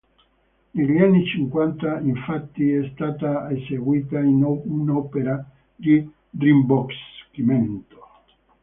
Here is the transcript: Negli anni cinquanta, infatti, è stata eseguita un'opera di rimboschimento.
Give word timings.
Negli 0.71 0.97
anni 0.97 1.27
cinquanta, 1.27 1.99
infatti, 1.99 2.71
è 2.71 2.89
stata 2.95 3.51
eseguita 3.51 4.17
un'opera 4.17 5.47
di 5.75 6.11
rimboschimento. 6.39 7.99